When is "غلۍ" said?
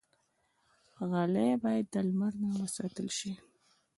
1.09-1.49